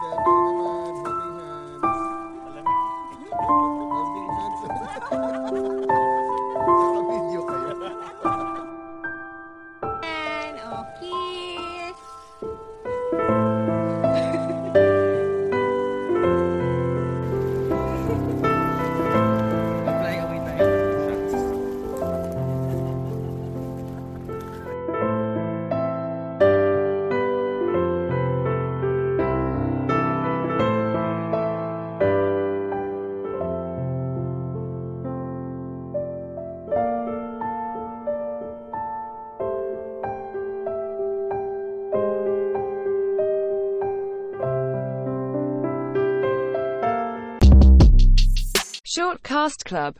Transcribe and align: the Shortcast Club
the 0.00 0.39
Shortcast 48.92 49.64
Club 49.64 49.80